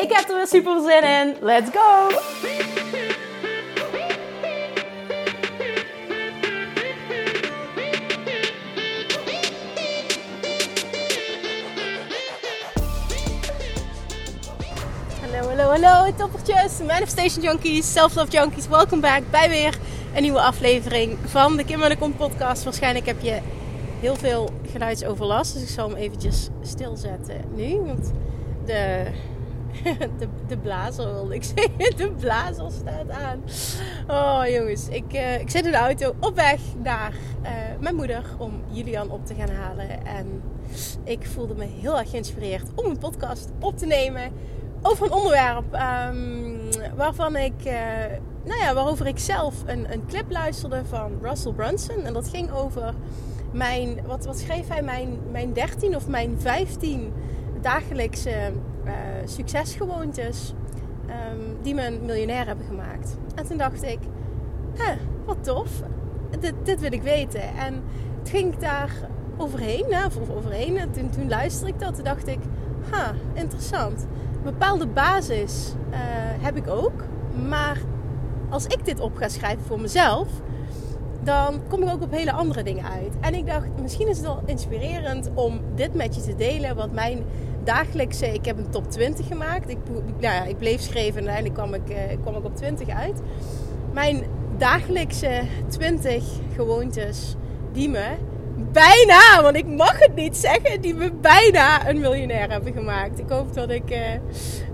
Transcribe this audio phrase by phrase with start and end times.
[0.00, 1.36] Ik heb er weer super zin in.
[1.40, 2.08] Let's go!
[15.20, 18.68] Hallo, hallo, hallo toppertjes, Manifestation Junkies, Self-Love Junkies.
[18.68, 19.78] Welkom back bij weer
[20.14, 22.64] een nieuwe aflevering van de Kim en de Kom podcast.
[22.64, 23.38] Waarschijnlijk heb je
[24.00, 27.80] heel veel geluidsoverlast, dus ik zal hem eventjes stilzetten nu.
[27.80, 28.12] Want
[28.64, 29.06] de,
[30.18, 33.42] de, de blazer wilde ik zeggen, de blazer staat aan.
[34.08, 37.12] Oh jongens, ik, uh, ik zit in de auto op weg naar
[37.42, 37.48] uh,
[37.80, 40.06] mijn moeder om Julian op te gaan halen.
[40.06, 40.42] En
[41.04, 44.32] ik voelde me heel erg geïnspireerd om een podcast op te nemen
[44.82, 46.60] over een onderwerp um,
[46.96, 47.72] waarvan ik, uh,
[48.44, 52.04] nou ja, waarover ik zelf een, een clip luisterde van Russell Brunson.
[52.04, 52.94] En dat ging over
[53.52, 57.12] mijn, wat, wat schreef hij, mijn, mijn 13 of mijn 15
[57.60, 58.52] dagelijkse
[58.84, 58.92] uh,
[59.24, 60.54] succesgewoontes
[61.06, 63.16] um, die me een miljonair hebben gemaakt.
[63.34, 63.98] En toen dacht ik,
[64.74, 64.94] hè,
[65.24, 65.82] wat tof,
[66.62, 67.42] dit, wil ik weten.
[67.42, 67.82] En
[68.18, 68.90] het ging daar
[69.36, 70.76] overheen, hè, of overheen.
[70.76, 72.38] En toen, toen luisterde ik dat, toen dacht ik,
[72.90, 74.06] ha, interessant
[74.36, 75.96] een bepaalde basis uh,
[76.44, 77.04] heb ik ook.
[77.48, 77.78] Maar
[78.48, 80.28] als ik dit op ga schrijven voor mezelf,
[81.22, 83.12] dan kom ik ook op hele andere dingen uit.
[83.20, 86.76] En ik dacht, misschien is het wel inspirerend om dit met je te delen.
[86.76, 87.24] Wat mijn
[87.64, 89.70] dagelijkse, ik heb een top 20 gemaakt.
[89.70, 89.78] Ik,
[90.20, 93.20] nou ja, ik bleef schrijven en uiteindelijk kwam ik, uh, kwam ik op 20 uit.
[93.92, 94.22] Mijn
[94.58, 97.36] dagelijkse 20 gewoontes
[97.72, 98.06] die me
[98.72, 103.18] bijna, want ik mag het niet zeggen, die me bijna een miljonair hebben gemaakt.
[103.18, 103.98] Ik hoop dat ik, uh,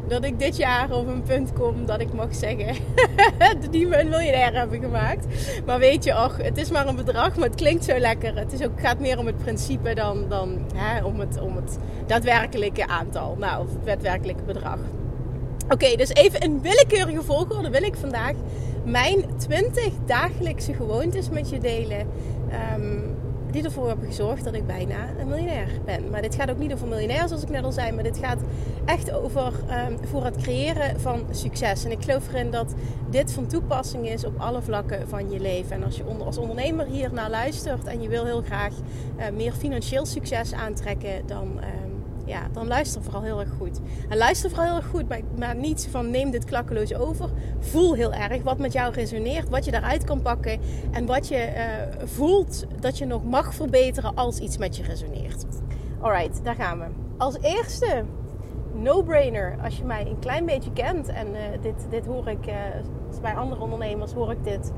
[0.08, 2.76] dat ik dit jaar op een punt kom dat ik mag zeggen
[3.70, 5.26] die me een miljonair hebben gemaakt.
[5.66, 8.36] Maar weet je, och, het is maar een bedrag, maar het klinkt zo lekker.
[8.36, 11.78] Het is ook, gaat meer om het principe dan, dan hè, om, het, om het
[12.06, 13.36] daadwerkelijke aantal.
[13.38, 14.78] Nou, of het daadwerkelijke bedrag.
[15.68, 18.34] Oké, dus even in willekeurige volgorde wil ik vandaag
[18.84, 22.06] mijn 20 dagelijkse gewoontes met je delen.
[22.76, 23.15] Um,
[23.50, 26.10] die ervoor hebben gezorgd dat ik bijna een miljonair ben.
[26.10, 28.40] Maar dit gaat ook niet over miljonair zoals ik net al zei, maar dit gaat
[28.84, 29.52] echt over
[29.88, 31.84] um, voor het creëren van succes.
[31.84, 32.74] En ik geloof erin dat
[33.10, 35.76] dit van toepassing is op alle vlakken van je leven.
[35.76, 38.72] En als je onder, als ondernemer hier naar luistert en je wil heel graag
[39.18, 41.52] uh, meer financieel succes aantrekken, dan.
[41.56, 41.85] Uh,
[42.26, 43.80] ja, dan luister vooral heel erg goed.
[44.08, 47.30] En luister vooral heel erg goed, maar, maar niet van neem dit klakkeloos over.
[47.58, 50.60] Voel heel erg wat met jou resoneert, wat je daaruit kan pakken
[50.90, 55.44] en wat je uh, voelt dat je nog mag verbeteren als iets met je resoneert.
[56.00, 56.86] Alright, daar gaan we.
[57.16, 58.04] Als eerste,
[58.72, 62.54] no-brainer, als je mij een klein beetje kent en uh, dit, dit hoor ik uh,
[63.22, 64.72] bij andere ondernemers, hoor ik dit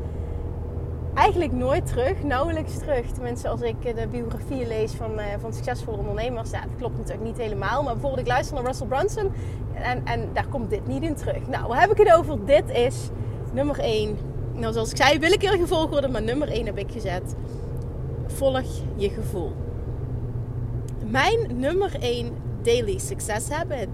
[1.18, 3.06] eigenlijk nooit terug, nauwelijks terug.
[3.06, 7.24] Tenminste, als ik de biografieën lees van, uh, van succesvolle ondernemers, ja, dat klopt natuurlijk
[7.24, 7.82] niet helemaal.
[7.82, 9.32] Maar bijvoorbeeld, ik luister naar Russell Brunson
[9.74, 11.48] en, en daar komt dit niet in terug.
[11.48, 12.44] Nou, waar heb ik het over?
[12.44, 13.08] Dit is
[13.52, 14.18] nummer 1.
[14.54, 17.34] Nou, zoals ik zei, wil ik er gevolgd worden, maar nummer 1 heb ik gezet.
[18.26, 18.62] Volg
[18.96, 19.52] je gevoel.
[21.10, 23.88] Mijn nummer 1 daily success habit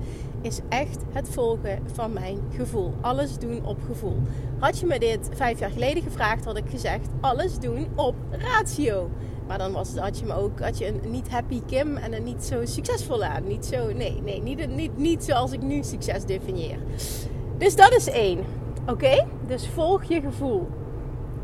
[0.44, 2.94] is echt het volgen van mijn gevoel.
[3.00, 4.16] Alles doen op gevoel.
[4.58, 9.10] Had je me dit vijf jaar geleden gevraagd, had ik gezegd: alles doen op ratio.
[9.46, 12.22] Maar dan was, had je me ook had je een niet happy Kim en een
[12.22, 13.46] niet zo succesvolle aan.
[13.46, 16.78] Niet zo, nee, nee, niet, niet, niet zoals ik nu succes definieer.
[17.58, 18.38] Dus dat is één.
[18.86, 19.26] Oké?
[19.46, 20.68] Dus volg je gevoel.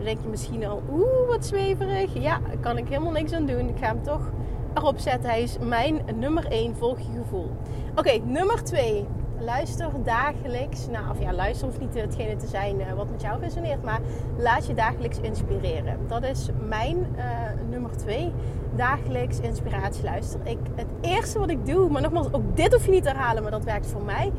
[0.02, 2.14] Denk je misschien al, oeh, wat zweverig.
[2.14, 3.68] Ja, daar kan ik helemaal niks aan doen.
[3.68, 4.30] Ik ga hem toch
[4.74, 5.30] erop zetten.
[5.30, 7.50] Hij is mijn nummer 1, volg je gevoel.
[7.94, 9.06] Oké, nummer 2.
[9.38, 10.86] Luister dagelijks.
[10.86, 13.82] Nou, of ja, luister hoeft niet hetgene te zijn uh, wat met jou resoneert.
[13.82, 14.00] Maar
[14.38, 15.98] laat je dagelijks inspireren.
[16.06, 17.24] Dat is mijn uh,
[17.70, 18.32] nummer 2.
[18.76, 20.46] Dagelijks inspiratie luisteren.
[20.46, 23.42] Ik, het eerste wat ik doe, maar nogmaals, ook dit hoef je niet te herhalen,
[23.42, 24.32] maar dat werkt voor mij.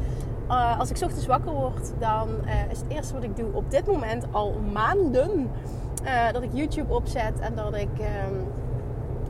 [0.49, 2.27] Uh, als ik ochtends wakker word, dan
[2.71, 5.49] is het eerste wat ik doe op dit moment al maanden.
[6.31, 8.47] dat ik YouTube opzet en dat ik um,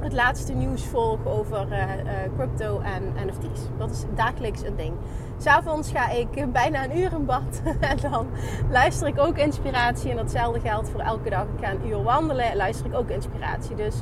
[0.02, 3.62] het laatste nieuws volg over uh, uh, crypto en NFT's.
[3.78, 4.94] Dat is dagelijks een ding.
[5.38, 8.28] S'avonds ga ik bijna een uur in bad en dan
[8.70, 10.10] luister ik ook inspiratie.
[10.10, 11.44] En datzelfde geldt voor elke dag.
[11.44, 13.76] Ik ga een uur wandelen en luister ik ook inspiratie.
[13.76, 13.96] Dus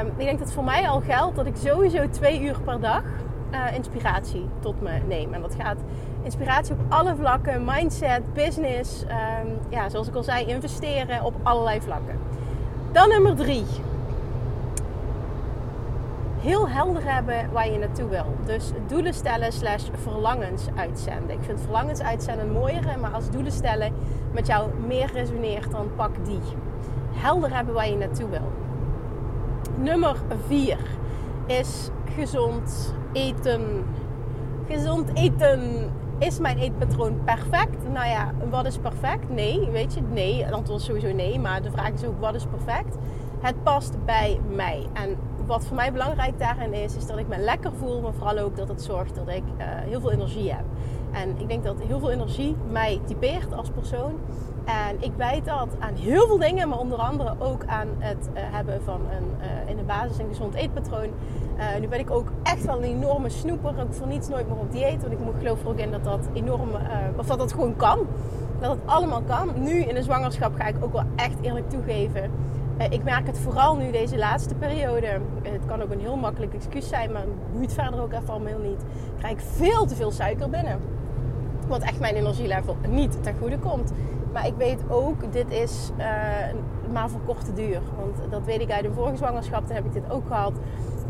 [0.00, 3.02] um, ik denk dat voor mij al geldt dat ik sowieso twee uur per dag
[3.52, 5.34] uh, inspiratie tot me neem.
[5.34, 5.78] En dat gaat
[6.22, 11.80] Inspiratie op alle vlakken, mindset, business, ehm, ja, zoals ik al zei, investeren op allerlei
[11.80, 12.18] vlakken.
[12.92, 13.64] Dan nummer drie.
[16.40, 18.24] Heel helder hebben waar je naartoe wil.
[18.44, 21.30] Dus doelen stellen slash verlangens uitzenden.
[21.30, 23.92] Ik vind verlangens uitzenden mooier, maar als doelen stellen
[24.32, 26.40] met jou meer resoneert, dan pak die.
[27.12, 28.52] Helder hebben waar je naartoe wil.
[29.76, 30.16] Nummer
[30.46, 30.78] vier
[31.46, 33.84] is gezond eten.
[34.68, 35.90] Gezond eten.
[36.18, 37.88] Is mijn eetpatroon perfect?
[37.92, 39.28] Nou ja, wat is perfect?
[39.28, 40.44] Nee, weet je, nee.
[40.44, 42.96] Het antwoord is sowieso nee, maar de vraag is ook wat is perfect?
[43.40, 44.86] Het past bij mij.
[44.92, 45.16] En
[45.50, 48.56] wat voor mij belangrijk daarin is, is dat ik me lekker voel, maar vooral ook
[48.56, 50.64] dat het zorgt dat ik uh, heel veel energie heb.
[51.12, 54.14] En ik denk dat heel veel energie mij typeert als persoon.
[54.64, 58.40] En ik wijd dat aan heel veel dingen, maar onder andere ook aan het uh,
[58.42, 61.10] hebben van een, uh, in de basis een gezond eetpatroon.
[61.80, 63.70] Nu ben ik ook echt wel een enorme snoeper.
[63.70, 65.00] Ik voor niets nooit meer op dieet.
[65.00, 66.68] Want ik geloof er ook in dat dat enorm,
[67.16, 67.98] of dat dat gewoon kan.
[68.60, 69.62] Dat het allemaal kan.
[69.62, 72.30] Nu in de zwangerschap ga ik ook wel echt eerlijk toegeven.
[72.88, 75.20] Ik merk het vooral nu deze laatste periode.
[75.42, 78.58] Het kan ook een heel makkelijk excuus zijn, maar het boeit verder ook even allemaal
[78.58, 78.82] niet.
[78.82, 80.78] Ik krijg veel te veel suiker binnen.
[81.68, 83.92] Wat echt mijn energielevel niet ten goede komt.
[84.32, 86.04] Maar ik weet ook, dit is uh,
[86.92, 87.80] maar voor korte duur.
[87.98, 90.52] Want dat weet ik uit de vorige zwangerschap, dan heb ik dit ook gehad.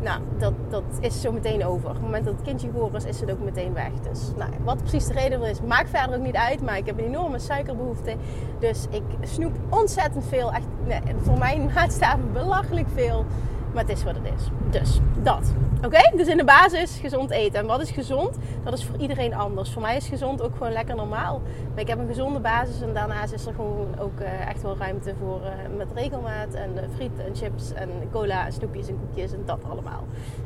[0.02, 1.88] Nou, dat, dat is zo meteen over.
[1.88, 3.90] Op het moment dat het kindje geboren is, is het ook meteen weg.
[4.10, 6.62] Dus nou, wat precies de reden is, maakt verder ook niet uit.
[6.62, 8.16] Maar ik heb een enorme suikerbehoefte.
[8.58, 10.52] Dus ik snoep ontzettend veel.
[10.52, 13.24] Echt, nee, voor mijn maatstaven belachelijk veel.
[13.72, 14.48] Maar het is wat het is.
[14.70, 15.54] Dus dat.
[15.84, 16.16] Oké?
[16.16, 17.60] Dus in de basis gezond eten.
[17.60, 18.36] En wat is gezond?
[18.64, 19.70] Dat is voor iedereen anders.
[19.70, 21.42] Voor mij is gezond ook gewoon lekker normaal.
[21.70, 22.80] Maar ik heb een gezonde basis.
[22.80, 26.54] En daarnaast is er gewoon ook uh, echt wel ruimte voor uh, met regelmaat.
[26.54, 30.04] En uh, friet en chips en cola en snoepjes en koekjes en dat allemaal.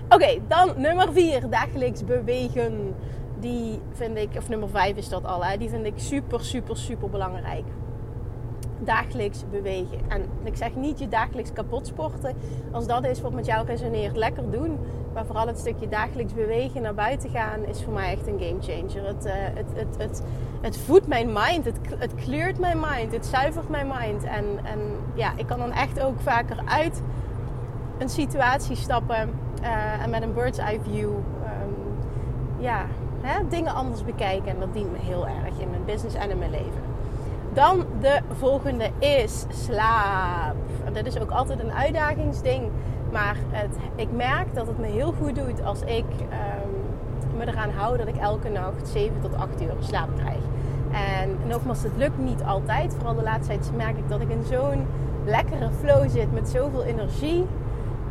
[0.09, 1.51] Oké, dan nummer 4.
[1.51, 2.95] Dagelijks bewegen.
[3.41, 5.43] Die vind ik, of nummer 5 is dat al.
[5.59, 7.65] Die vind ik super, super, super belangrijk
[8.85, 9.99] dagelijks bewegen.
[10.09, 12.35] En ik zeg niet je dagelijks kapot sporten.
[12.73, 14.79] Als dat is wat met jou resoneert, lekker doen.
[15.13, 18.61] Maar vooral het stukje dagelijks bewegen, naar buiten gaan, is voor mij echt een game
[18.61, 19.07] changer.
[19.07, 20.23] Het, uh, het, het, het,
[20.61, 24.25] het voedt mijn mind, het, het kleurt mijn mind, het zuivert mijn mind.
[24.25, 24.79] En, en
[25.15, 27.03] ja, ik kan dan echt ook vaker uit
[27.99, 29.31] een situatie stappen
[29.63, 31.75] uh, en met een bird's eye view um,
[32.59, 32.87] ja,
[33.21, 34.49] hè, dingen anders bekijken.
[34.49, 36.94] En dat dient me heel erg in mijn business en in mijn leven.
[37.55, 40.57] Dan de volgende is slaap.
[40.85, 42.71] En dit is ook altijd een uitdagingsding.
[43.13, 47.71] Maar het, ik merk dat het me heel goed doet als ik um, me eraan
[47.71, 50.41] hou dat ik elke nacht 7 tot 8 uur slaap krijg.
[50.93, 52.95] En nogmaals, het lukt niet altijd.
[52.95, 54.87] Vooral de laatste tijd merk ik dat ik in zo'n
[55.25, 57.47] lekkere flow zit met zoveel energie.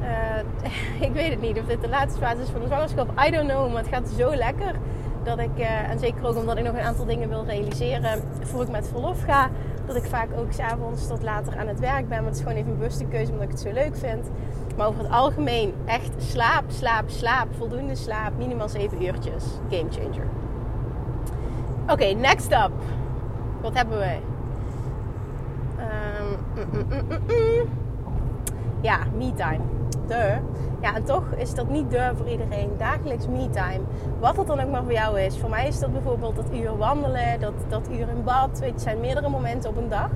[0.01, 3.10] Uh, ik weet het niet of dit de laatste fase is van de zwangerschap.
[3.28, 4.75] I don't know, maar het gaat zo lekker
[5.24, 8.62] dat ik, uh, en zeker ook omdat ik nog een aantal dingen wil realiseren voor
[8.62, 9.50] ik met verlof ga,
[9.86, 12.18] dat ik vaak ook s'avonds tot later aan het werk ben.
[12.18, 14.30] Maar het is gewoon even een bewuste keuze omdat ik het zo leuk vind.
[14.78, 19.44] Maar over het algemeen echt slaap, slaap, slaap, voldoende slaap, minimaal 7 uurtjes.
[19.70, 20.28] Game changer.
[21.88, 22.72] Oké, next up.
[23.62, 24.18] Wat hebben we?
[25.80, 26.38] Um,
[26.72, 27.70] mm, mm, mm,
[28.82, 29.83] ja, me time
[30.82, 32.70] Ja, en toch is dat niet de voor iedereen.
[32.77, 33.79] Dagelijks me-time.
[34.20, 35.38] Wat dat dan ook maar voor jou is.
[35.38, 38.50] Voor mij is dat bijvoorbeeld dat uur wandelen, dat, dat uur in bad.
[38.50, 40.10] Weet je, het zijn meerdere momenten op een dag.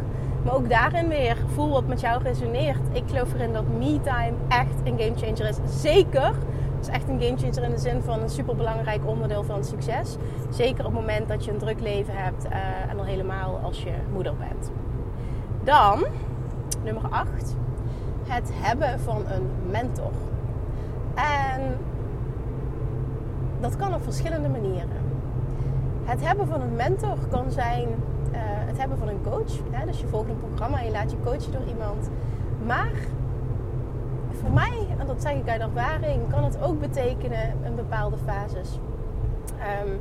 [0.43, 2.79] Maar ook daarin weer, voel wat met jou resoneert.
[2.91, 5.57] Ik geloof erin dat me-time echt een gamechanger is.
[5.81, 6.33] Zeker.
[6.75, 10.15] Het is echt een gamechanger in de zin van een superbelangrijk onderdeel van succes.
[10.49, 12.45] Zeker op het moment dat je een druk leven hebt.
[12.45, 12.51] Uh,
[12.89, 14.71] en al helemaal als je moeder bent.
[15.63, 16.05] Dan,
[16.83, 17.55] nummer 8
[18.27, 20.11] het hebben van een mentor.
[21.15, 21.77] En
[23.59, 25.05] dat kan op verschillende manieren.
[26.03, 29.53] Het hebben van een mentor kan zijn uh, het hebben van een coach.
[29.71, 29.85] Hè?
[29.85, 32.09] Dus je volgt een programma en je laat je coachen door iemand.
[32.65, 32.93] Maar
[34.31, 38.79] voor mij, en dat zeg ik uit ervaring, kan het ook betekenen in bepaalde fases.
[39.83, 39.99] Um,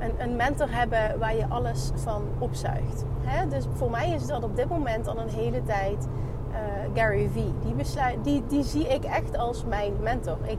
[0.00, 3.04] een, een, mentor hebben waar je alles van opzuigt.
[3.20, 3.48] Hè?
[3.48, 6.08] Dus voor mij is dat op dit moment al een hele tijd
[6.94, 7.52] Gary Vee.
[7.62, 7.74] Die,
[8.22, 10.38] die, die zie ik echt als mijn mentor.
[10.44, 10.58] Ik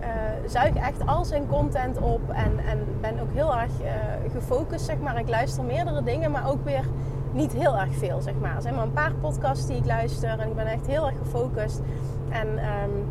[0.00, 0.06] uh,
[0.46, 3.90] zuig echt al zijn content op en, en ben ook heel erg uh,
[4.32, 5.18] gefocust, zeg maar.
[5.18, 6.84] Ik luister meerdere dingen, maar ook weer
[7.32, 8.56] niet heel erg veel, zeg maar.
[8.56, 11.16] Er zijn maar een paar podcasts die ik luister en ik ben echt heel erg
[11.22, 11.80] gefocust.
[12.28, 13.10] En um,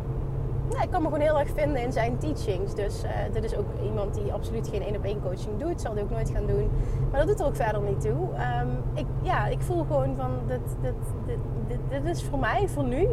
[0.70, 2.74] nou, ik kan me gewoon heel erg vinden in zijn teachings.
[2.74, 5.80] Dus uh, dit is ook iemand die absoluut geen één op één coaching doet.
[5.80, 6.70] Zal hij ook nooit gaan doen.
[7.10, 8.28] Maar dat doet er ook verder niet toe.
[8.62, 10.94] Um, ik, ja, ik voel gewoon van dit, dit,
[11.26, 13.08] dit, dit, dit is voor mij, voor nu,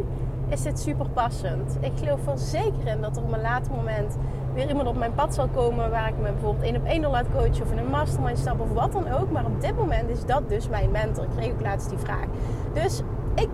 [0.48, 1.76] is dit super passend.
[1.80, 4.16] Ik geloof er zeker in dat er op een later moment
[4.54, 7.26] weer iemand op mijn pad zal komen waar ik me bijvoorbeeld één op één laat
[7.32, 9.30] coachen of in een mastermind stap of wat dan ook.
[9.30, 11.24] Maar op dit moment is dat dus mijn mentor.
[11.24, 12.26] Ik kreeg ook laatst die vraag.
[12.72, 13.02] Dus
[13.34, 13.48] ik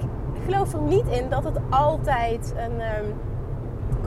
[0.45, 3.15] geloof er niet in dat het altijd een um,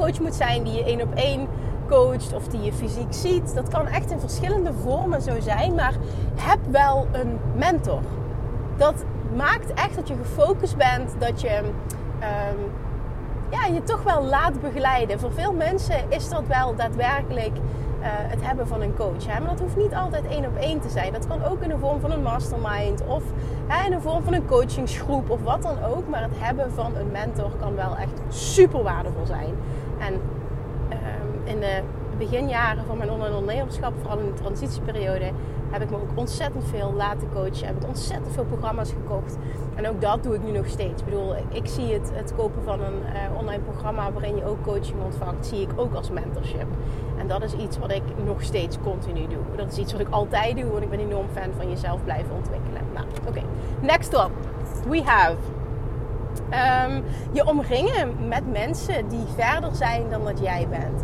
[0.01, 1.47] coach moet zijn die je één op één
[1.89, 3.55] coacht of die je fysiek ziet.
[3.55, 5.93] Dat kan echt in verschillende vormen zo zijn, maar
[6.35, 8.01] heb wel een mentor.
[8.77, 9.03] Dat
[9.35, 12.71] maakt echt dat je gefocust bent, dat je um,
[13.49, 15.19] ja, je toch wel laat begeleiden.
[15.19, 17.55] Voor veel mensen is dat wel daadwerkelijk
[18.01, 19.27] uh, het hebben van een coach.
[19.27, 21.13] Maar dat hoeft niet altijd één op één te zijn.
[21.13, 23.23] Dat kan ook in de vorm van een mastermind of
[23.67, 26.07] hè, in de vorm van een coachingsgroep of wat dan ook.
[26.07, 29.55] Maar het hebben van een mentor kan wel echt super waardevol zijn.
[30.01, 31.81] En um, in de
[32.17, 35.31] beginjaren van mijn online ondernemerschap, vooral in de transitieperiode,
[35.69, 37.67] heb ik me ook ontzettend veel laten coachen.
[37.67, 39.37] Heb ik ontzettend veel programma's gekocht.
[39.75, 41.01] En ook dat doe ik nu nog steeds.
[41.01, 44.63] Ik bedoel, ik zie het, het kopen van een uh, online programma waarin je ook
[44.63, 46.67] coaching ontvangt, zie ik ook als mentorship.
[47.17, 49.55] En dat is iets wat ik nog steeds continu doe.
[49.55, 52.35] Dat is iets wat ik altijd doe, want ik ben enorm fan van jezelf blijven
[52.35, 52.81] ontwikkelen.
[52.93, 53.41] Nou, oké.
[53.81, 54.31] Next up,
[54.87, 55.37] we have
[56.51, 61.03] um, je omringen met mensen die verder zijn dan dat jij bent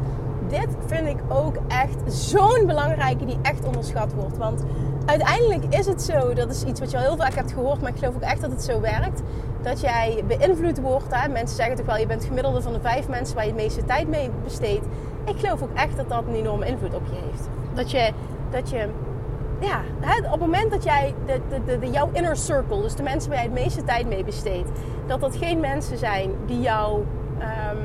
[0.49, 4.37] dit vind ik ook echt zo'n belangrijke die echt onderschat wordt.
[4.37, 4.63] Want
[5.05, 7.91] uiteindelijk is het zo, dat is iets wat je al heel vaak hebt gehoord, maar
[7.91, 9.21] ik geloof ook echt dat het zo werkt.
[9.61, 11.15] Dat jij beïnvloed wordt.
[11.15, 11.29] Hè?
[11.29, 13.85] Mensen zeggen toch wel, je bent gemiddelde van de vijf mensen waar je het meeste
[13.85, 14.85] tijd mee besteedt.
[15.25, 17.49] Ik geloof ook echt dat dat een enorme invloed op je heeft.
[17.73, 18.11] Dat je,
[18.49, 18.89] dat je
[19.59, 19.81] ja,
[20.23, 23.39] op het moment dat jij de, de, de, jouw inner circle, dus de mensen waar
[23.39, 24.69] jij het meeste tijd mee besteedt,
[25.05, 27.03] dat dat geen mensen zijn die jou
[27.39, 27.77] um,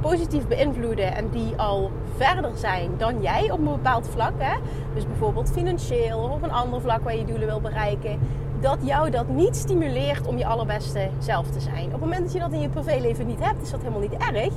[0.00, 4.56] positief beïnvloeden en die al verder zijn dan jij op een bepaald vlak, hè?
[4.94, 8.18] dus bijvoorbeeld financieel of een ander vlak waar je doelen wil bereiken,
[8.60, 11.84] dat jou dat niet stimuleert om je allerbeste zelf te zijn.
[11.84, 14.16] Op het moment dat je dat in je privéleven niet hebt, is dat helemaal niet
[14.16, 14.52] erg.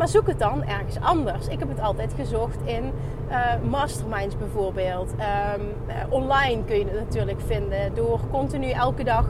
[0.00, 1.48] Maar zoek het dan ergens anders.
[1.48, 2.92] Ik heb het altijd gezocht in
[3.30, 5.12] uh, masterminds bijvoorbeeld.
[5.12, 9.26] Um, uh, online kun je het natuurlijk vinden door continu elke dag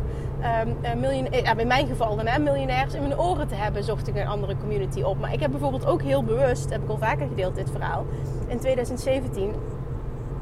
[0.84, 4.08] um, miljonair, ja, in mijn geval dan hè, miljonairs in mijn oren te hebben, zocht
[4.08, 5.18] ik een andere community op.
[5.18, 8.06] Maar ik heb bijvoorbeeld ook heel bewust, heb ik al vaker gedeeld dit verhaal,
[8.46, 9.54] in 2017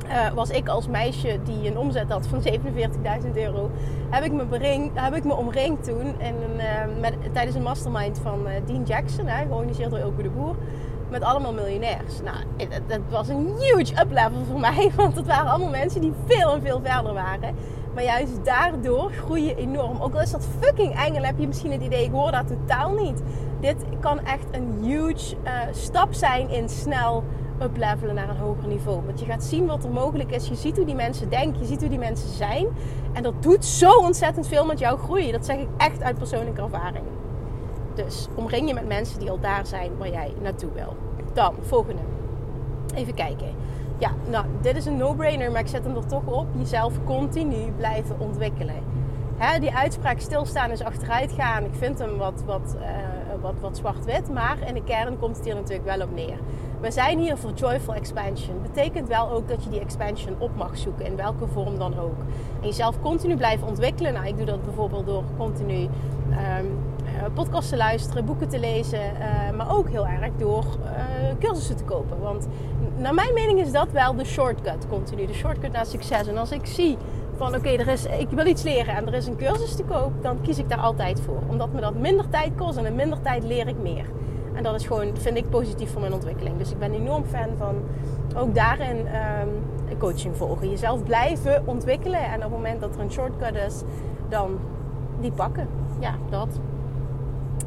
[0.08, 3.70] uh, was ik als meisje die een omzet had van 47.000 euro,
[4.10, 8.18] heb ik me, bering, heb ik me omringd toen in uh, met, tijdens een mastermind
[8.22, 10.56] van uh, Dean Jackson, hè, georganiseerd door Ilke de Boer,
[11.10, 12.20] met allemaal miljonairs.
[12.22, 12.36] Nou,
[12.86, 16.62] dat was een huge uplevel voor mij, want het waren allemaal mensen die veel en
[16.62, 17.54] veel verder waren.
[17.94, 20.00] Maar juist daardoor groei je enorm.
[20.00, 22.92] Ook al is dat fucking eng heb je misschien het idee, ik hoor dat totaal
[22.92, 23.22] niet.
[23.60, 25.36] Dit kan echt een huge
[25.72, 27.24] stap zijn in snel
[27.62, 29.02] uplevelen naar een hoger niveau.
[29.06, 30.48] Want je gaat zien wat er mogelijk is.
[30.48, 31.60] Je ziet hoe die mensen denken.
[31.60, 32.66] Je ziet hoe die mensen zijn.
[33.12, 35.32] En dat doet zo ontzettend veel met jouw groei.
[35.32, 37.04] Dat zeg ik echt uit persoonlijke ervaring.
[37.94, 40.96] Dus omring je met mensen die al daar zijn waar jij naartoe wil.
[41.32, 42.02] Dan, volgende.
[42.94, 43.48] Even kijken.
[43.98, 46.46] Ja, nou, dit is een no-brainer, maar ik zet hem er toch op.
[46.58, 48.74] Jezelf continu blijven ontwikkelen.
[49.38, 51.64] Hè, die uitspraak stilstaan is achteruit gaan.
[51.64, 52.86] Ik vind hem wat, wat, uh,
[53.40, 56.38] wat, wat zwart-wit, maar in de kern komt het hier natuurlijk wel op neer.
[56.80, 58.62] We zijn hier voor joyful expansion.
[58.62, 62.18] Betekent wel ook dat je die expansion op mag zoeken, in welke vorm dan ook.
[62.60, 64.12] En jezelf continu blijven ontwikkelen.
[64.12, 66.78] Nou, ik doe dat bijvoorbeeld door continu um,
[67.34, 70.64] podcasts te luisteren, boeken te lezen, uh, maar ook heel erg door
[71.38, 72.20] cursussen te kopen.
[72.20, 72.46] Want
[72.96, 76.26] naar mijn mening is dat wel de shortcut continu, de shortcut naar succes.
[76.26, 76.96] En als ik zie
[77.38, 77.68] van oké,
[78.18, 80.78] ik wil iets leren en er is een cursus te koop, dan kies ik daar
[80.78, 81.42] altijd voor.
[81.48, 84.04] Omdat me dat minder tijd kost en in minder tijd leer ik meer.
[84.54, 86.58] En dat is gewoon, vind ik, positief voor mijn ontwikkeling.
[86.58, 87.74] Dus ik ben enorm fan van
[88.36, 90.70] ook daarin um, coaching volgen.
[90.70, 92.24] Jezelf blijven ontwikkelen.
[92.24, 93.82] En op het moment dat er een shortcut is,
[94.28, 94.58] dan
[95.20, 95.68] die pakken.
[95.98, 96.48] Ja, dat.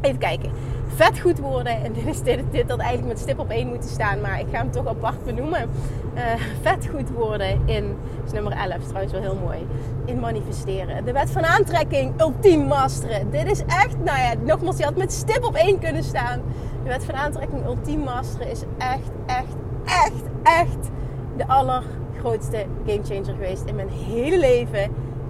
[0.02, 0.52] Even kijken.
[0.96, 1.84] Vet goed worden.
[1.84, 4.22] En dit is dit, dat eigenlijk met stip op één moeten staan.
[4.22, 5.70] Maar ik ga hem toch apart benoemen.
[6.16, 6.22] Uh,
[6.62, 9.68] vet goed worden in, is nummer 11 trouwens wel heel mooi.
[10.06, 11.06] In manifesteren.
[11.06, 13.32] De wet van aantrekking ultiem masteren.
[13.32, 16.42] Dit is echt, nou ja, nogmaals, je had met stip op één kunnen staan.
[16.84, 19.56] De wet van aantrekking ultiem masteren is echt, echt,
[19.86, 20.90] echt, echt
[21.38, 24.84] de allergrootste gamechanger geweest in mijn hele leven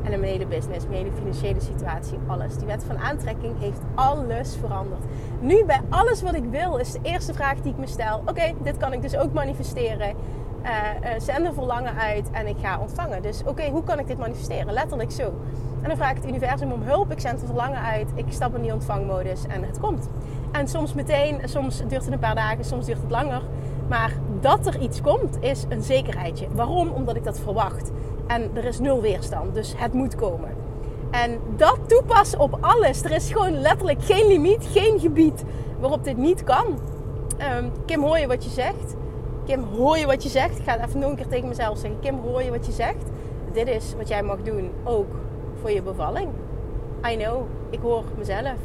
[0.03, 2.55] en in mijn hele business, mijn hele financiële situatie, alles.
[2.57, 5.03] Die wet van aantrekking heeft alles veranderd.
[5.41, 8.53] Nu bij alles wat ik wil is de eerste vraag die ik me stel: oké,
[8.63, 10.15] dit kan ik dus ook manifesteren.
[10.63, 10.69] uh,
[11.17, 13.21] zenden verlangen uit en ik ga ontvangen.
[13.21, 14.73] Dus oké, hoe kan ik dit manifesteren?
[14.73, 15.23] Letterlijk zo.
[15.81, 17.11] En dan vraag ik het universum om hulp.
[17.11, 18.07] Ik zend een verlangen uit.
[18.15, 20.09] Ik stap in die ontvangmodus en het komt.
[20.51, 23.41] En soms meteen, soms duurt het een paar dagen, soms duurt het langer.
[23.89, 26.47] Maar dat er iets komt is een zekerheidje.
[26.51, 26.89] Waarom?
[26.89, 27.91] Omdat ik dat verwacht.
[28.27, 30.60] En er is nul weerstand, dus het moet komen.
[31.11, 33.03] En dat toepassen op alles.
[33.03, 35.43] Er is gewoon letterlijk geen limiet, geen gebied
[35.79, 36.79] waarop dit niet kan.
[37.57, 38.95] Um, Kim, hoor je wat je zegt?
[39.45, 40.57] Kim, hoor je wat je zegt?
[40.57, 41.99] Ik ga even nog een keer tegen mezelf zeggen.
[41.99, 43.05] Kim, hoor je wat je zegt?
[43.51, 45.15] Dit is wat jij mag doen, ook
[45.61, 46.29] voor je bevalling.
[47.11, 48.57] I know, ik hoor mezelf.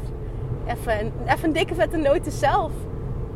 [0.65, 2.71] Even, even een dikke vette noot zelf.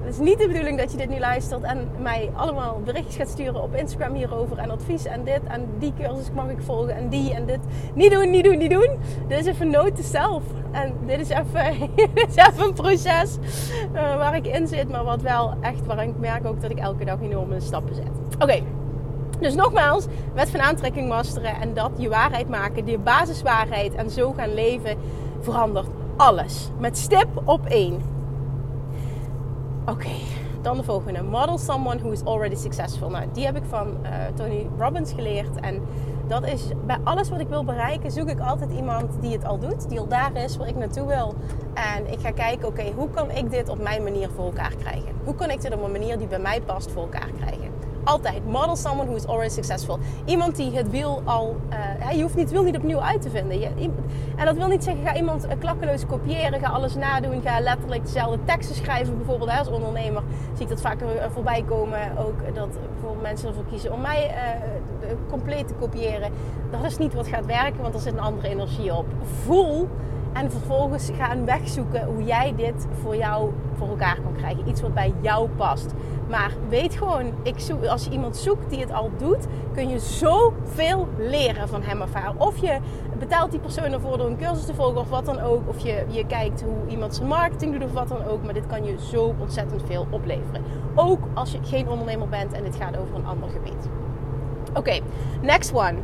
[0.03, 3.29] Het is niet de bedoeling dat je dit nu luistert en mij allemaal berichtjes gaat
[3.29, 4.57] sturen op Instagram hierover.
[4.57, 7.59] En advies en dit en die cursus mag ik volgen en die en dit.
[7.93, 8.89] Niet doen, niet doen, niet doen.
[9.27, 10.43] Dit is even nood zelf.
[10.71, 11.89] En dit is even,
[12.47, 13.37] even een proces
[13.93, 14.89] uh, waar ik in zit.
[14.89, 18.39] Maar wat wel echt, waar ik merk ook dat ik elke dag enorme stappen zet.
[18.39, 18.61] Oké.
[19.39, 24.31] Dus nogmaals, wet van aantrekking masteren en dat je waarheid maken, die basiswaarheid en zo
[24.31, 24.97] gaan leven,
[25.39, 26.69] verandert alles.
[26.77, 28.10] Met stip op één.
[29.85, 30.09] Oké,
[30.61, 31.23] dan de volgende.
[31.23, 33.09] Model someone who is already successful.
[33.09, 35.59] Nou, die heb ik van uh, Tony Robbins geleerd.
[35.59, 35.81] En
[36.27, 39.59] dat is bij alles wat ik wil bereiken, zoek ik altijd iemand die het al
[39.59, 39.89] doet.
[39.89, 41.35] Die al daar is waar ik naartoe wil.
[41.73, 45.11] En ik ga kijken, oké, hoe kan ik dit op mijn manier voor elkaar krijgen?
[45.23, 47.70] Hoe kan ik dit op een manier die bij mij past voor elkaar krijgen?
[48.03, 48.45] Altijd.
[48.45, 49.99] Model someone who is already successful.
[50.25, 51.55] Iemand die het wiel al...
[52.03, 53.59] Uh, je hoeft niet, wil niet opnieuw uit te vinden.
[53.59, 53.69] Je,
[54.35, 56.59] en dat wil niet zeggen, ga iemand uh, klakkeloos kopiëren.
[56.59, 57.41] Ga alles nadoen.
[57.41, 59.17] Ga letterlijk dezelfde teksten schrijven.
[59.17, 62.17] Bijvoorbeeld hè, als ondernemer zie ik dat vaker uh, voorbij komen.
[62.17, 64.35] Ook dat bijvoorbeeld mensen ervoor kiezen om mij
[65.29, 66.31] compleet te kopiëren.
[66.71, 69.05] Dat is niet wat gaat werken, want er zit een andere energie op.
[69.43, 69.87] Voel
[70.33, 74.67] en vervolgens ga een weg zoeken hoe jij dit voor jou voor elkaar kan krijgen.
[74.67, 75.93] Iets wat bij jou past.
[76.31, 79.99] Maar weet gewoon, ik zoek, als je iemand zoekt die het al doet, kun je
[79.99, 82.33] zoveel leren van hem of haar.
[82.37, 82.77] Of je
[83.19, 85.69] betaalt die persoon ervoor door een cursus te volgen of wat dan ook.
[85.69, 88.43] Of je, je kijkt hoe iemand zijn marketing doet of wat dan ook.
[88.43, 90.63] Maar dit kan je zo ontzettend veel opleveren.
[90.95, 93.89] Ook als je geen ondernemer bent en dit gaat over een ander gebied.
[94.73, 94.99] Oké,
[95.41, 95.95] next one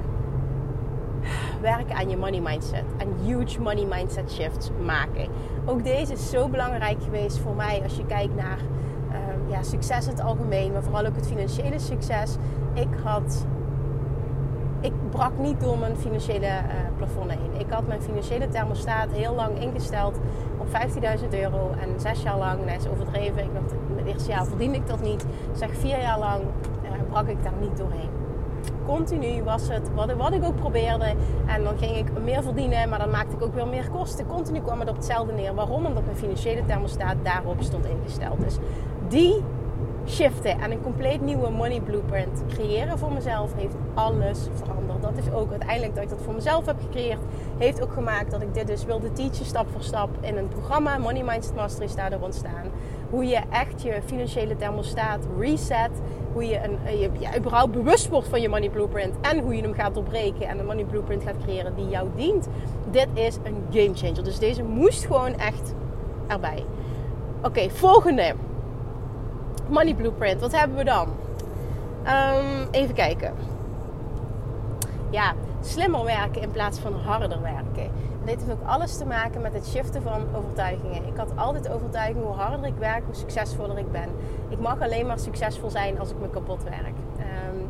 [1.61, 2.85] werken aan je money mindset.
[2.97, 5.27] En huge money mindset shifts maken.
[5.65, 8.59] Ook deze is zo belangrijk geweest voor mij als je kijkt naar
[9.11, 12.35] uh, ja, succes in het algemeen, maar vooral ook het financiële succes.
[12.73, 13.45] Ik had.
[14.81, 17.59] Ik brak niet door mijn financiële uh, plafond heen.
[17.59, 20.19] Ik had mijn financiële thermostaat heel lang ingesteld
[20.57, 21.71] op 15.000 euro.
[21.79, 25.01] En zes jaar lang, en is overdreven, ik dacht, het eerste jaar verdiende ik dat
[25.01, 25.25] niet.
[25.53, 26.41] Zeg vier jaar lang
[26.83, 28.17] uh, brak ik daar niet doorheen
[28.87, 31.13] continu was het wat, wat ik ook probeerde.
[31.45, 34.27] En dan ging ik meer verdienen, maar dan maakte ik ook weer meer kosten.
[34.27, 35.55] Continu kwam het op hetzelfde neer.
[35.55, 35.85] Waarom?
[35.85, 38.39] Omdat mijn financiële thermostaat daarop stond ingesteld.
[38.39, 38.57] Dus
[39.07, 39.43] die
[40.07, 45.01] shiften en een compleet nieuwe money blueprint creëren voor mezelf heeft alles veranderd.
[45.01, 47.19] Dat is ook uiteindelijk dat ik dat voor mezelf heb gecreëerd.
[47.57, 50.97] Heeft ook gemaakt dat ik dit dus wilde teachen stap voor stap in een programma.
[50.97, 52.71] Money Mindset Mastery is daardoor ontstaan.
[53.09, 55.89] Hoe je echt je financiële thermostaat reset.
[56.33, 59.15] Hoe je, een, eh, je, je überhaupt bewust wordt van je money blueprint.
[59.21, 62.47] En hoe je hem gaat doorbreken en een money blueprint gaat creëren die jou dient.
[62.91, 64.23] Dit is een game changer.
[64.23, 65.73] Dus deze moest gewoon echt
[66.27, 66.65] erbij.
[67.41, 68.33] Oké, volgende.
[69.69, 70.41] Money blueprint.
[70.41, 71.07] Wat hebben we dan?
[72.07, 73.33] Um, even kijken.
[75.09, 77.91] Ja, slimmer werken in plaats van harder werken.
[78.25, 81.07] dit heeft ook alles te maken met het shiften van overtuigingen.
[81.07, 84.09] Ik had altijd overtuiging hoe harder ik werk, hoe succesvoller ik ben.
[84.49, 86.95] Ik mag alleen maar succesvol zijn als ik me kapot werk.
[87.19, 87.67] Um,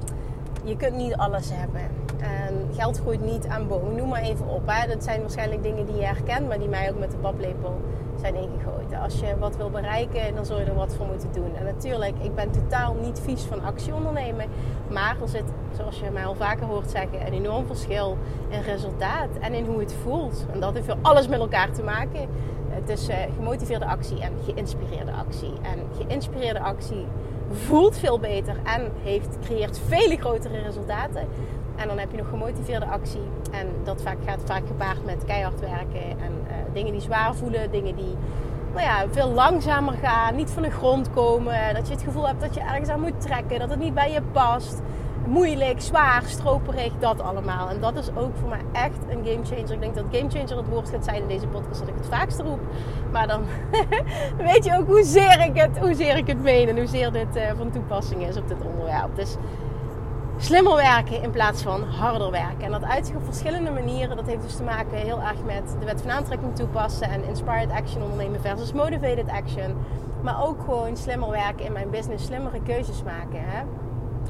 [0.64, 1.82] je kunt niet alles hebben.
[2.20, 3.96] En geld groeit niet aan bomen.
[3.96, 4.62] Noem maar even op.
[4.66, 4.88] Hè.
[4.88, 7.82] Dat zijn waarschijnlijk dingen die je herkent, maar die mij ook met de paplepel
[8.20, 9.00] zijn ingegoten.
[9.00, 11.56] Als je wat wil bereiken, dan zul je er wat voor moeten doen.
[11.56, 14.46] En natuurlijk, ik ben totaal niet vies van actie ondernemen.
[14.90, 15.44] Maar er zit,
[15.78, 18.18] zoals je mij al vaker hoort zeggen, een enorm verschil
[18.50, 20.46] in resultaat en in hoe het voelt.
[20.54, 22.30] En dat heeft alles met elkaar te maken.
[22.84, 25.54] Tussen gemotiveerde actie en geïnspireerde actie.
[25.62, 27.06] En geïnspireerde actie
[27.52, 31.28] voelt veel beter en heeft, creëert vele grotere resultaten.
[31.78, 33.22] En dan heb je nog gemotiveerde actie.
[33.52, 36.10] En dat vaak, gaat vaak gepaard met keihard werken.
[36.10, 37.72] En uh, dingen die zwaar voelen.
[37.72, 38.16] Dingen die
[38.74, 40.36] nou ja, veel langzamer gaan.
[40.36, 41.74] Niet van de grond komen.
[41.74, 43.60] Dat je het gevoel hebt dat je ergens aan moet trekken.
[43.60, 44.82] Dat het niet bij je past.
[45.28, 46.92] Moeilijk, zwaar, stroperig.
[47.00, 47.70] Dat allemaal.
[47.70, 49.72] En dat is ook voor mij echt een game changer.
[49.72, 52.08] Ik denk dat game changer het woord gaat zijn in deze podcast dat ik het
[52.08, 52.60] vaakst roep.
[53.12, 53.42] Maar dan
[54.52, 56.68] weet je ook hoezeer ik het, hoezeer ik het meen.
[56.68, 59.16] En hoezeer dit uh, van toepassing is op dit onderwerp.
[59.16, 59.36] Dus
[60.38, 62.64] slimmer werken in plaats van harder werken.
[62.64, 64.16] En dat uitzicht op verschillende manieren.
[64.16, 67.72] Dat heeft dus te maken heel erg met de wet van aantrekking toepassen en inspired
[67.72, 69.76] action ondernemen versus motivated action.
[70.22, 73.40] Maar ook gewoon slimmer werken in mijn business, slimmere keuzes maken.
[73.40, 73.64] Hè?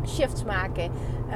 [0.06, 0.92] shifts maken.
[1.30, 1.36] Uh,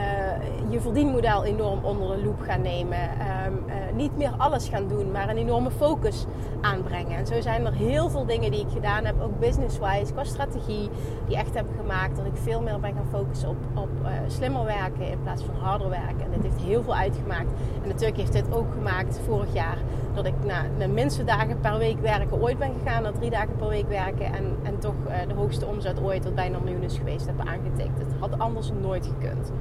[0.70, 3.00] je verdienmodel enorm onder de loep gaan nemen.
[3.00, 6.26] Um, uh, niet meer alles gaan doen, maar een enorme focus
[6.62, 7.18] aanbrengen.
[7.18, 10.90] En zo zijn er heel veel dingen die ik gedaan heb, ook business-wise, qua strategie,
[11.28, 14.66] die echt hebben gemaakt dat ik veel meer ben gaan focussen op, op uh, slimmer
[14.66, 16.22] werken in plaats van harder werken.
[16.22, 17.52] En dit heeft heel veel uitgemaakt.
[17.82, 19.78] En natuurlijk heeft dit ook gemaakt vorig jaar
[20.14, 23.56] dat ik na de minste dagen per week werken ooit ben gegaan naar drie dagen
[23.56, 24.26] per week werken.
[24.26, 24.96] En, en toch
[25.28, 28.00] de hoogste omzet ooit, wat bijna een miljoen is geweest, heb aangetikt.
[28.00, 29.52] Het had anders nooit gekund.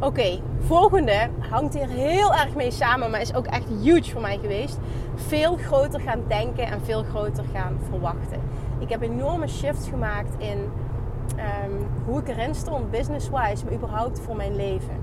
[0.00, 4.38] Oké, volgende hangt hier heel erg mee samen, maar is ook echt huge voor mij
[4.38, 4.78] geweest.
[5.14, 8.40] Veel groter gaan denken en veel groter gaan verwachten.
[8.78, 14.36] Ik heb enorme shifts gemaakt in um, hoe ik erin stond, business-wise, maar überhaupt voor
[14.36, 15.02] mijn leven.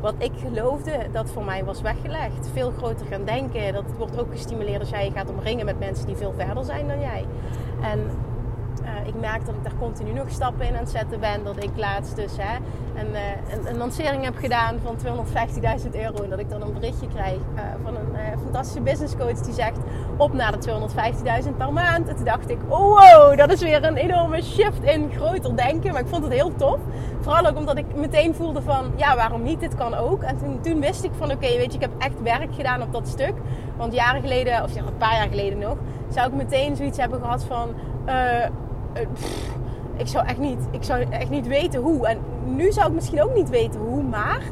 [0.00, 2.50] Wat ik geloofde dat voor mij was weggelegd.
[2.52, 3.72] Veel groter gaan denken.
[3.72, 6.88] Dat wordt ook gestimuleerd als jij je gaat omringen met mensen die veel verder zijn
[6.88, 7.26] dan jij.
[7.82, 8.10] En
[9.08, 11.44] ik merk dat ik daar continu nog stappen in aan het zetten ben.
[11.44, 12.56] Dat ik laatst dus hè,
[13.00, 13.20] een, uh,
[13.52, 14.96] een, een, lancering heb gedaan van
[15.84, 16.22] 250.000 euro.
[16.22, 19.54] En dat ik dan een berichtje krijg uh, van een uh, fantastische business coach die
[19.54, 19.78] zegt
[20.16, 20.88] op naar de
[21.44, 22.08] 250.000 per maand.
[22.08, 25.92] En toen dacht ik, oh wow, dat is weer een enorme shift in groter denken.
[25.92, 26.78] Maar ik vond het heel tof.
[27.20, 30.22] Vooral ook omdat ik meteen voelde van, ja waarom niet, dit kan ook.
[30.22, 32.92] En toen, toen wist ik van, oké weet je, ik heb echt werk gedaan op
[32.92, 33.34] dat stuk.
[33.76, 35.76] Want jaren geleden, of ja, een paar jaar geleden nog,
[36.08, 37.74] zou ik meteen zoiets hebben gehad van...
[38.92, 39.02] Eh,
[39.96, 42.06] ik zou echt niet, ik zou echt niet weten hoe.
[42.06, 44.42] En nu zou ik misschien ook niet weten hoe, maar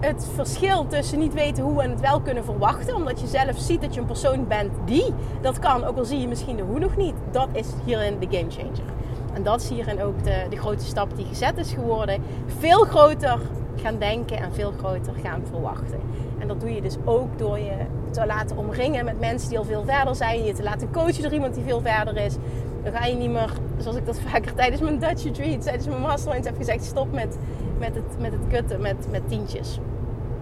[0.00, 3.80] het verschil tussen niet weten hoe en het wel kunnen verwachten, omdat je zelf ziet
[3.80, 6.78] dat je een persoon bent die dat kan, ook al zie je misschien de hoe
[6.78, 8.96] nog niet, dat is hierin de game changer.
[9.32, 12.22] En dat is hierin ook de, de grote stap die gezet is geworden.
[12.58, 13.38] Veel groter
[13.76, 16.00] gaan denken en veel groter gaan verwachten.
[16.38, 17.76] En dat doe je dus ook door je
[18.10, 20.44] te laten omringen met mensen die al veel verder zijn.
[20.44, 22.36] Je te laten coachen door iemand die veel verder is.
[22.82, 26.00] Dan ga je niet meer, zoals ik dat vaker tijdens mijn Dutch retreat, tijdens mijn
[26.00, 27.38] mastermind heb gezegd, stop met,
[27.78, 29.80] met, het, met het kutten, met, met tientjes.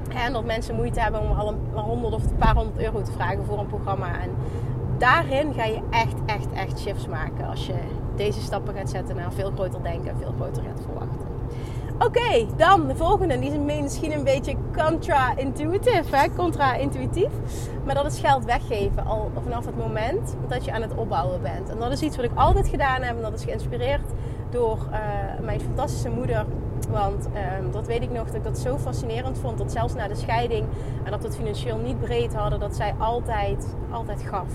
[0.09, 3.13] En dat mensen moeite hebben om al een honderd of een paar honderd euro te
[3.13, 4.21] vragen voor een programma.
[4.21, 4.31] En
[4.99, 7.75] daarin ga je echt, echt, echt shifts maken als je
[8.17, 11.27] deze stappen gaat zetten naar veel groter denken en veel groter gaat verwachten.
[11.99, 13.39] Oké, dan de volgende.
[13.39, 17.31] Die is misschien een beetje contra-intuitive, contra-intuïtief.
[17.85, 21.69] Maar dat is geld weggeven al vanaf het moment dat je aan het opbouwen bent.
[21.69, 23.17] En dat is iets wat ik altijd gedaan heb.
[23.17, 24.11] En dat is geïnspireerd
[24.51, 24.99] door uh,
[25.45, 26.47] mijn fantastische moeder.
[26.91, 29.59] Want uh, dat weet ik nog, dat ik dat zo fascinerend vond.
[29.59, 30.67] Dat zelfs na de scheiding
[31.05, 34.53] en dat we het financieel niet breed hadden, dat zij altijd, altijd gaf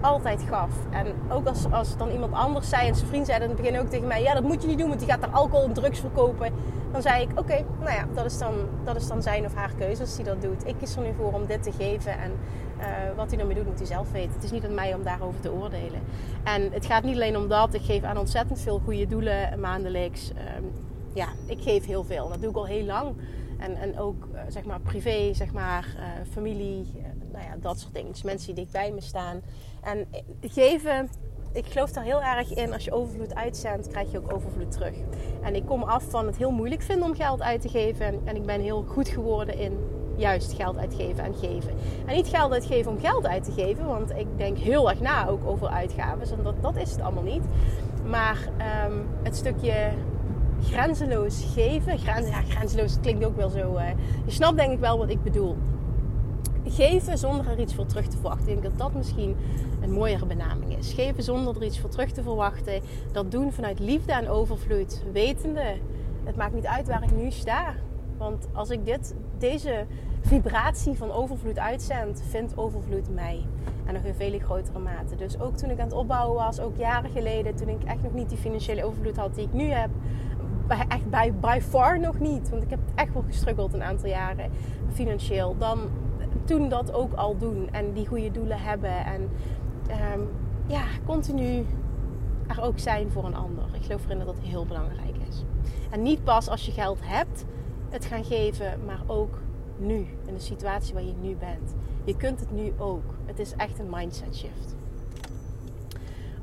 [0.00, 0.70] altijd gaf.
[0.90, 3.78] En ook als, als dan iemand anders zei en zijn vriend zei in het begin
[3.78, 5.72] ook tegen mij: Ja, dat moet je niet doen, want die gaat daar alcohol en
[5.72, 6.52] drugs verkopen.
[6.92, 9.74] Dan zei ik: Oké, nou ja, dat is, dan, dat is dan zijn of haar
[9.78, 10.66] keuze als hij dat doet.
[10.66, 12.18] Ik kies er nu voor om dit te geven.
[12.18, 12.32] En
[12.78, 14.32] uh, wat hij ermee doet, moet hij zelf weten.
[14.32, 16.00] Het is niet aan mij om daarover te oordelen.
[16.44, 17.74] En het gaat niet alleen om dat.
[17.74, 20.30] Ik geef aan ontzettend veel goede doelen maandelijks.
[20.58, 20.72] Um,
[21.14, 22.28] ja, ik geef heel veel.
[22.28, 23.14] Dat doe ik al heel lang.
[23.58, 26.86] En, en ook uh, zeg maar privé, zeg maar uh, familie,
[27.32, 28.12] nou ja, dat soort dingen.
[28.12, 29.40] Dus mensen die dicht bij me staan.
[29.82, 30.06] En
[30.40, 31.08] geven,
[31.52, 32.72] ik geloof daar heel erg in.
[32.72, 34.94] Als je overvloed uitzendt, krijg je ook overvloed terug.
[35.42, 38.20] En ik kom af van het heel moeilijk vinden om geld uit te geven.
[38.24, 39.78] En ik ben heel goed geworden in
[40.16, 41.70] juist geld uitgeven en geven.
[42.06, 43.86] En niet geld uitgeven om geld uit te geven.
[43.86, 46.38] Want ik denk heel erg na ook over uitgaven.
[46.38, 47.44] En dat, is het allemaal niet.
[48.06, 48.38] Maar
[48.86, 49.90] um, het stukje
[50.62, 51.98] grenzeloos geven.
[52.00, 53.76] Ja, grenzeloos klinkt ook wel zo.
[53.76, 53.88] Uh,
[54.24, 55.56] je snapt denk ik wel wat ik bedoel
[56.70, 58.48] geven zonder er iets voor terug te verwachten.
[58.48, 59.36] Ik denk dat dat misschien
[59.80, 60.92] een mooiere benaming is.
[60.92, 62.82] Geven zonder er iets voor terug te verwachten.
[63.12, 65.02] Dat doen vanuit liefde en overvloed.
[65.12, 65.76] Wetende,
[66.24, 67.74] het maakt niet uit waar ik nu sta.
[68.18, 69.86] Want als ik dit, deze
[70.20, 73.46] vibratie van overvloed uitzend, vindt overvloed mij.
[73.86, 75.16] En nog in vele grotere mate.
[75.16, 78.12] Dus ook toen ik aan het opbouwen was, ook jaren geleden, toen ik echt nog
[78.12, 79.90] niet die financiële overvloed had die ik nu heb.
[80.88, 82.50] Echt bij by far nog niet.
[82.50, 84.50] Want ik heb echt wel gestruggeld een aantal jaren
[84.92, 85.56] financieel.
[85.58, 85.78] Dan
[86.44, 89.30] toen dat ook al doen en die goede doelen hebben en
[90.12, 90.28] um,
[90.66, 91.66] ja, continu
[92.46, 93.64] er ook zijn voor een ander.
[93.72, 95.44] Ik geloof erin dat dat heel belangrijk is.
[95.90, 97.44] En niet pas als je geld hebt
[97.90, 99.38] het gaan geven, maar ook
[99.76, 101.74] nu, in de situatie waar je nu bent.
[102.04, 103.14] Je kunt het nu ook.
[103.24, 104.76] Het is echt een mindset shift.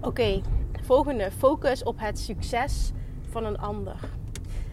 [0.02, 0.42] Oké,
[0.82, 1.32] volgende.
[1.32, 2.92] Focus op het succes
[3.30, 3.96] van een ander.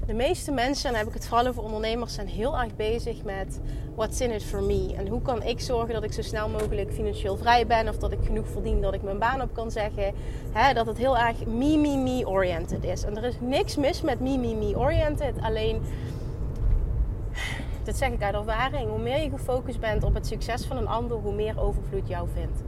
[0.06, 3.22] De meeste mensen, en dan heb ik het vooral over ondernemers, zijn heel erg bezig
[3.22, 3.60] met
[3.94, 4.94] what's in it for me.
[4.96, 8.12] En hoe kan ik zorgen dat ik zo snel mogelijk financieel vrij ben of dat
[8.12, 10.14] ik genoeg verdien dat ik mijn baan op kan zeggen.
[10.74, 13.02] dat het heel erg me, me, me oriented is.
[13.02, 15.34] En er is niks mis met me, me, me oriented.
[15.40, 15.82] Alleen,
[17.84, 20.88] dat zeg ik uit ervaring, hoe meer je gefocust bent op het succes van een
[20.88, 22.62] ander, hoe meer overvloed jou vindt.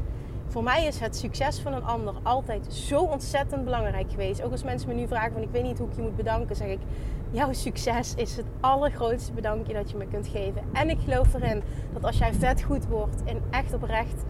[0.57, 4.43] Voor mij is het succes van een ander altijd zo ontzettend belangrijk geweest.
[4.43, 6.57] Ook als mensen me nu vragen van ik weet niet hoe ik je moet bedanken,
[6.57, 6.79] zeg ik
[7.31, 10.63] jouw succes is het allergrootste bedankje dat je me kunt geven.
[10.73, 14.25] En ik geloof erin dat als jij vet goed wordt en echt oprecht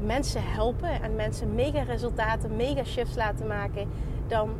[0.00, 3.88] mensen helpen en mensen mega resultaten, mega shifts laten maken,
[4.26, 4.50] dan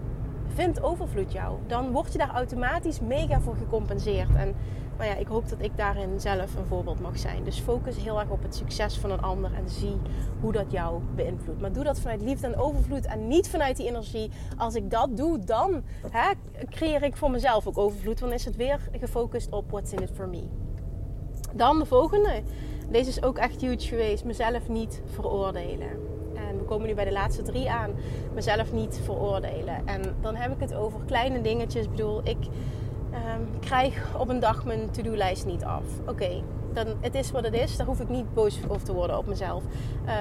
[0.54, 1.58] vindt overvloed jou.
[1.66, 4.34] Dan word je daar automatisch mega voor gecompenseerd.
[4.34, 4.54] En
[5.00, 7.44] nou ja, ik hoop dat ik daarin zelf een voorbeeld mag zijn.
[7.44, 9.96] Dus focus heel erg op het succes van een ander en zie
[10.40, 11.60] hoe dat jou beïnvloedt.
[11.60, 14.30] Maar doe dat vanuit liefde en overvloed en niet vanuit die energie.
[14.56, 16.30] Als ik dat doe, dan hè,
[16.68, 18.18] creëer ik voor mezelf ook overvloed.
[18.18, 20.42] Dan is het weer gefocust op what's in it for me.
[21.54, 22.42] Dan de volgende.
[22.90, 24.24] Deze is ook echt huge geweest.
[24.24, 25.90] Mezelf niet veroordelen.
[26.34, 27.90] En we komen nu bij de laatste drie aan.
[28.34, 29.86] Mezelf niet veroordelen.
[29.86, 31.84] En dan heb ik het over kleine dingetjes.
[31.84, 32.38] Ik bedoel, ik
[33.12, 35.82] um, krijg op een dag mijn to-do-lijst niet af.
[36.06, 36.42] Oké,
[36.72, 37.76] dan het is wat het is.
[37.76, 39.62] Daar hoef ik niet boos over te worden op mezelf.
[40.06, 40.12] Uh,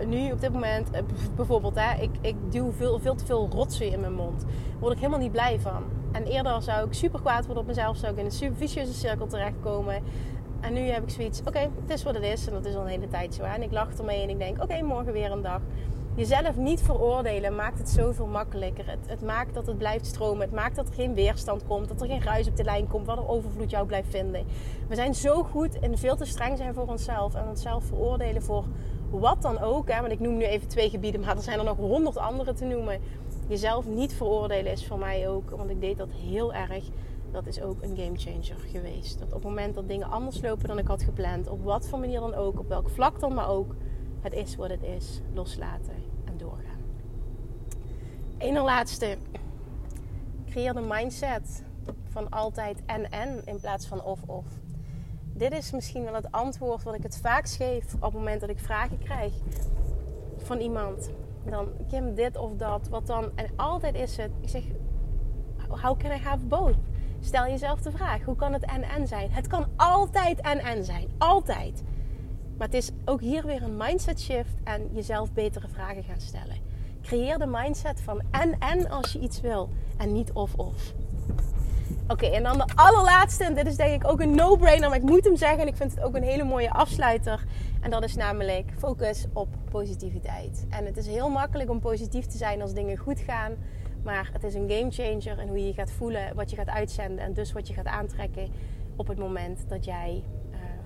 [0.00, 1.00] uh, nu op dit moment, uh,
[1.36, 4.40] bijvoorbeeld, hè, ik, ik duw veel, veel te veel rotzooi in mijn mond.
[4.40, 5.82] Daar word ik helemaal niet blij van.
[6.12, 7.96] En eerder zou ik super kwaad worden op mezelf.
[7.96, 10.02] Zou ik in een super vicieuze cirkel terechtkomen.
[10.60, 12.46] En nu heb ik zoiets, oké, het is wat het is.
[12.46, 13.42] En dat is al een hele tijd zo.
[13.42, 15.60] En ik lach ermee en ik denk, oké, morgen weer een dag
[16.14, 18.86] jezelf niet veroordelen maakt het zoveel makkelijker.
[18.86, 20.40] Het, het, maakt dat het blijft stromen.
[20.42, 21.88] Het maakt dat er geen weerstand komt.
[21.88, 23.06] Dat er geen ruis op de lijn komt.
[23.06, 24.44] Wat er overvloed jou blijft vinden.
[24.88, 27.34] We zijn zo goed en veel te streng zijn voor onszelf.
[27.34, 28.64] En onszelf veroordelen voor
[29.10, 29.88] wat dan ook.
[29.88, 30.00] Hè?
[30.00, 31.20] Want ik noem nu even twee gebieden.
[31.20, 33.00] Maar er zijn er nog honderd andere te noemen.
[33.48, 35.50] Jezelf niet veroordelen is voor mij ook.
[35.50, 36.84] Want ik deed dat heel erg.
[37.32, 39.18] Dat is ook een game changer geweest.
[39.18, 41.48] Dat op het moment dat dingen anders lopen dan ik had gepland.
[41.48, 42.58] Op wat voor manier dan ook.
[42.58, 43.74] Op welk vlak dan maar ook.
[44.20, 45.20] Het is wat het is.
[45.34, 46.10] Loslaten
[48.40, 49.16] ene laatste.
[50.50, 51.62] Creëer de mindset
[52.08, 54.44] van altijd en-en in plaats van of-of.
[55.32, 58.50] Dit is misschien wel het antwoord wat ik het vaakst geef op het moment dat
[58.50, 59.32] ik vragen krijg
[60.36, 61.10] van iemand.
[61.44, 63.30] Dan, Kim, dit of dat, wat dan?
[63.34, 64.64] En altijd is het, ik zeg,
[65.68, 66.76] how can I have both?
[67.20, 69.30] Stel jezelf de vraag, hoe kan het en-en zijn?
[69.30, 71.82] Het kan altijd en-en zijn, altijd.
[72.60, 76.56] Maar het is ook hier weer een mindset shift en jezelf betere vragen gaan stellen.
[77.02, 79.68] Creëer de mindset van en en als je iets wil
[79.98, 80.92] en niet of of.
[82.08, 85.04] Oké, en dan de allerlaatste, en dit is denk ik ook een no-brainer, maar ik
[85.04, 87.44] moet hem zeggen en ik vind het ook een hele mooie afsluiter.
[87.80, 90.66] En dat is namelijk focus op positiviteit.
[90.68, 93.56] En het is heel makkelijk om positief te zijn als dingen goed gaan,
[94.02, 96.68] maar het is een game changer in hoe je je gaat voelen, wat je gaat
[96.68, 98.48] uitzenden en dus wat je gaat aantrekken
[98.96, 100.22] op het moment dat jij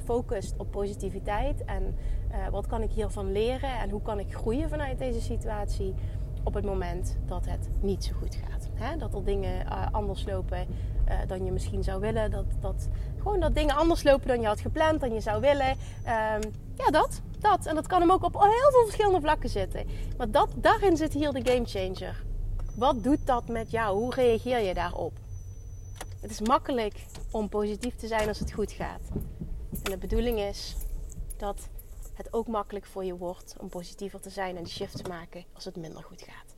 [0.04, 1.96] uh, focust op positiviteit en
[2.30, 5.94] uh, wat kan ik hiervan leren en hoe kan ik groeien vanuit deze situatie
[6.44, 8.68] op het moment dat het niet zo goed gaat.
[8.98, 10.66] Dat er dingen uh, anders lopen
[11.08, 12.30] uh, dan je misschien zou willen.
[12.30, 12.88] Dat, dat,
[13.18, 15.68] gewoon dat dingen anders lopen dan je had gepland, dan je zou willen.
[15.68, 17.20] Um, ja, dat.
[17.38, 17.66] Dat.
[17.66, 19.86] En dat kan hem ook op heel veel verschillende vlakken zitten.
[20.16, 22.24] Maar dat, daarin zit hier de game changer.
[22.76, 23.98] Wat doet dat met jou?
[23.98, 25.12] Hoe reageer je daarop?
[26.20, 29.10] Het is makkelijk om positief te zijn als het goed gaat.
[29.84, 30.74] En de bedoeling is
[31.36, 31.68] dat
[32.14, 35.44] het ook makkelijk voor je wordt om positiever te zijn en de shift te maken
[35.52, 36.54] als het minder goed gaat.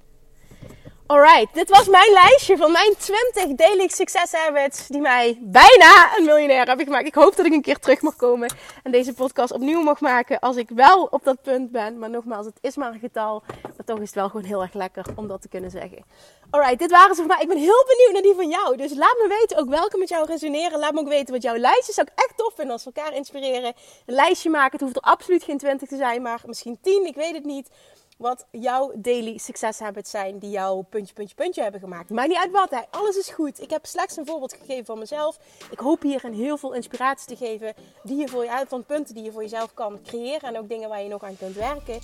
[1.07, 6.25] Alright, dit was mijn lijstje van mijn 20 daily success habits die mij bijna een
[6.25, 7.07] miljonair hebben gemaakt.
[7.07, 10.39] Ik hoop dat ik een keer terug mag komen en deze podcast opnieuw mag maken
[10.39, 11.99] als ik wel op dat punt ben.
[11.99, 13.43] Maar nogmaals, het is maar een getal.
[13.63, 16.05] Maar toch is het wel gewoon heel erg lekker om dat te kunnen zeggen.
[16.51, 17.43] Alright, dit waren ze voor mij.
[17.43, 18.77] Ik ben heel benieuwd naar die van jou.
[18.77, 20.79] Dus laat me weten ook welke met jou resoneren.
[20.79, 21.93] Laat me ook weten wat jouw lijstje.
[21.93, 23.73] Zou ik echt tof vinden als we elkaar inspireren.
[24.07, 24.73] Een lijstje maken.
[24.73, 27.07] Het hoeft er absoluut geen 20 te zijn, maar misschien 10.
[27.07, 27.71] Ik weet het niet
[28.17, 32.11] wat jouw daily success habits zijn die jouw puntje, puntje, puntje hebben gemaakt.
[32.11, 32.81] Maakt niet uit wat, hè.
[32.91, 33.61] alles is goed.
[33.61, 35.39] Ik heb slechts een voorbeeld gegeven van mezelf.
[35.71, 39.15] Ik hoop hier een heel veel inspiratie te geven die je voor je, van punten
[39.15, 41.99] die je voor jezelf kan creëren en ook dingen waar je nog aan kunt werken.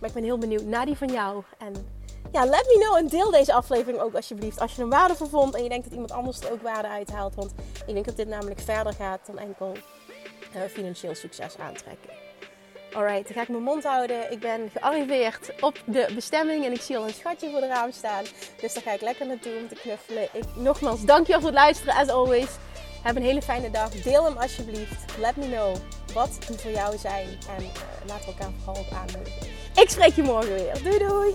[0.00, 1.42] Maar ik ben heel benieuwd naar die van jou.
[1.58, 2.02] En
[2.34, 4.60] ja, let me know en deel deze aflevering ook alsjeblieft.
[4.60, 7.34] Als je een waarde vond en je denkt dat iemand anders er ook waarde uithaalt.
[7.34, 7.52] Want
[7.86, 9.76] ik denk dat dit namelijk verder gaat dan enkel
[10.56, 12.10] uh, financieel succes aantrekken.
[12.92, 14.32] Alright, dan ga ik mijn mond houden.
[14.32, 17.92] Ik ben gearriveerd op de bestemming en ik zie al een schatje voor de raam
[17.92, 18.24] staan.
[18.60, 20.28] Dus daar ga ik lekker naartoe om te knuffelen.
[20.32, 22.50] Ik, nogmaals, dankjewel voor het luisteren, as always.
[23.02, 23.90] Heb een hele fijne dag.
[23.90, 25.18] Deel hem alsjeblieft.
[25.18, 25.76] Let me know
[26.14, 27.26] wat die voor jou zijn.
[27.26, 27.70] En uh,
[28.06, 29.46] laten we elkaar vooral op aanmoedigen.
[29.74, 30.82] Ik spreek je morgen weer.
[30.82, 31.34] Doei doei!